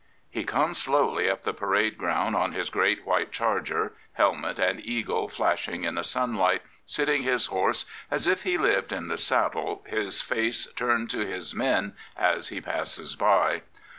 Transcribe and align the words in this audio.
*' 0.19 0.21
He 0.31 0.43
comes 0.43 0.79
slowly 0.79 1.29
up 1.29 1.43
the 1.43 1.53
parade 1.53 1.95
ground 1.95 2.35
on 2.35 2.53
his 2.53 2.71
great 2.71 3.05
white 3.05 3.31
charger, 3.31 3.93
helmet 4.13 4.57
and 4.57 4.83
eagle 4.83 5.29
flashing 5.29 5.83
in 5.83 5.93
the 5.93 6.03
sun 6.03 6.33
light, 6.33 6.63
sitting 6.87 7.21
his 7.21 7.45
horse 7.45 7.85
as 8.09 8.25
if 8.25 8.41
he 8.41 8.57
lived 8.57 8.91
in 8.91 9.09
the 9.09 9.17
saddle, 9.19 9.83
his 9.85 10.15
face^ 10.23 10.75
turned 10.75 11.11
to 11.11 11.19
his 11.27 11.53
men 11.53 11.93
as 12.17 12.47
he 12.49 12.59
passes 12.59 13.15
by. 13.15 13.61